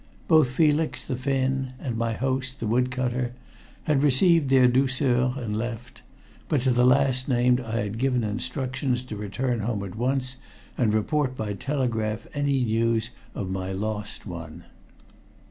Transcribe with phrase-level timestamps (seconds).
[0.27, 3.33] Both Felix, the Finn, and my host, the wood cutter,
[3.83, 6.01] had received their douceurs and left,
[6.49, 10.37] but to the last named I had given instructions to return home at once
[10.75, 14.63] and report by telegraph any news of my lost one.